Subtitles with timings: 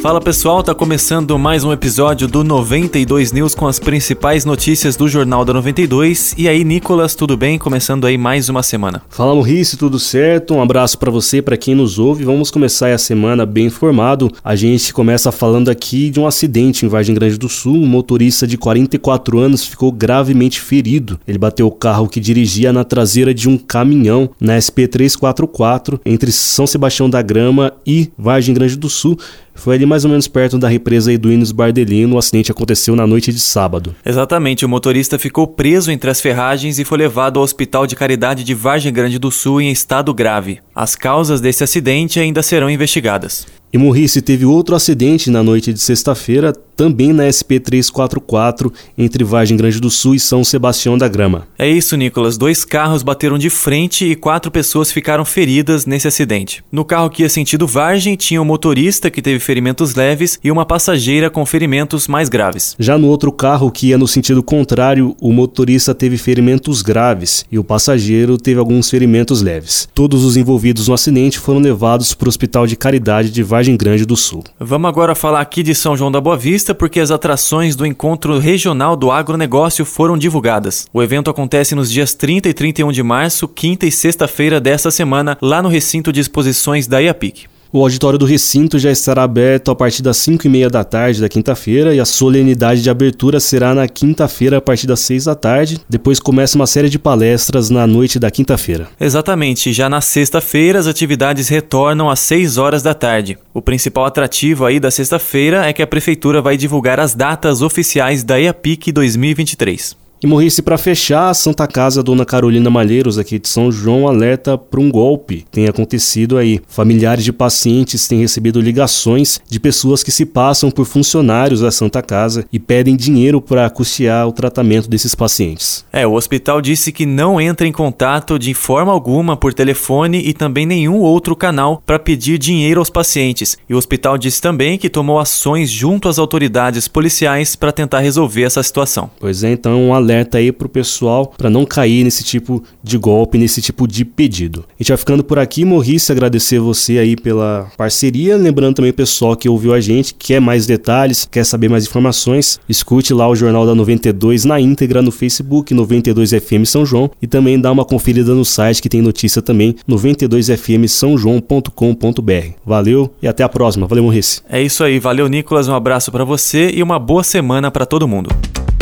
[0.00, 5.06] Fala pessoal, tá começando mais um episódio do 92 News com as principais notícias do
[5.06, 6.34] Jornal da 92.
[6.38, 7.58] E aí, Nicolas, tudo bem?
[7.58, 9.02] Começando aí mais uma semana.
[9.10, 10.54] Fala Maurício, tudo certo?
[10.54, 12.24] Um abraço para você, para quem nos ouve.
[12.24, 14.32] Vamos começar a semana bem informado.
[14.42, 17.76] A gente começa falando aqui de um acidente em Vargem Grande do Sul.
[17.76, 21.20] Um motorista de 44 anos ficou gravemente ferido.
[21.28, 26.32] Ele bateu o carro que dirigia na traseira de um caminhão na SP 344 entre
[26.32, 29.18] São Sebastião da Grama e Vargem Grande do Sul.
[29.60, 32.16] Foi ali mais ou menos perto da represa Eduínos Bardelino.
[32.16, 33.94] O acidente aconteceu na noite de sábado.
[34.04, 38.42] Exatamente, o motorista ficou preso entre as ferragens e foi levado ao Hospital de Caridade
[38.42, 40.60] de Vargem Grande do Sul em estado grave.
[40.74, 43.46] As causas desse acidente ainda serão investigadas.
[43.72, 49.56] E Morrice teve outro acidente na noite de sexta-feira, também na SP 344, entre Vargem
[49.56, 51.46] Grande do Sul e São Sebastião da Grama.
[51.56, 52.36] É isso, Nicolas.
[52.36, 56.64] Dois carros bateram de frente e quatro pessoas ficaram feridas nesse acidente.
[56.72, 60.66] No carro que ia sentido Vargem, tinha um motorista que teve ferimentos leves e uma
[60.66, 62.74] passageira com ferimentos mais graves.
[62.76, 67.58] Já no outro carro que ia no sentido contrário, o motorista teve ferimentos graves e
[67.58, 69.88] o passageiro teve alguns ferimentos leves.
[69.94, 74.06] Todos os envolvidos no acidente foram levados para o Hospital de Caridade de Vargem Grande
[74.06, 74.42] do Sul.
[74.58, 78.38] Vamos agora falar aqui de São João da Boa Vista, porque as atrações do Encontro
[78.38, 80.86] Regional do Agronegócio foram divulgadas.
[80.92, 85.36] O evento acontece nos dias 30 e 31 de março, quinta e sexta-feira desta semana,
[85.42, 87.49] lá no recinto de exposições da IAPIC.
[87.72, 91.20] O auditório do recinto já estará aberto a partir das 5 e meia da tarde
[91.20, 95.36] da quinta-feira e a solenidade de abertura será na quinta-feira a partir das 6 da
[95.36, 95.80] tarde.
[95.88, 98.88] Depois começa uma série de palestras na noite da quinta-feira.
[98.98, 103.38] Exatamente, já na sexta-feira as atividades retornam às 6 horas da tarde.
[103.54, 108.24] O principal atrativo aí da sexta-feira é que a prefeitura vai divulgar as datas oficiais
[108.24, 109.99] da EAPIC 2023.
[110.22, 114.58] E morrisse para fechar, a Santa Casa Dona Carolina Malheiros, aqui de São João, alerta
[114.58, 116.60] para um golpe tem acontecido aí.
[116.68, 122.02] Familiares de pacientes têm recebido ligações de pessoas que se passam por funcionários da Santa
[122.02, 125.86] Casa e pedem dinheiro para custear o tratamento desses pacientes.
[125.90, 130.34] É, o hospital disse que não entra em contato de forma alguma por telefone e
[130.34, 133.56] também nenhum outro canal para pedir dinheiro aos pacientes.
[133.68, 138.42] E o hospital disse também que tomou ações junto às autoridades policiais para tentar resolver
[138.42, 139.10] essa situação.
[139.18, 142.98] Pois é, então um alerta alerta aí pro pessoal para não cair nesse tipo de
[142.98, 144.64] golpe, nesse tipo de pedido.
[144.68, 148.94] A gente vai ficando por aqui, Morrice, agradecer você aí pela parceria, lembrando também o
[148.94, 153.36] pessoal que ouviu a gente, quer mais detalhes, quer saber mais informações, escute lá o
[153.36, 158.34] Jornal da 92 na íntegra no Facebook 92FM São João e também dá uma conferida
[158.34, 162.54] no site que tem notícia também 92fmsãojoão.com.br.
[162.66, 163.86] Valeu e até a próxima.
[163.86, 164.42] Valeu, Morrice.
[164.48, 168.08] É isso aí, valeu Nicolas, um abraço para você e uma boa semana para todo
[168.08, 168.30] mundo.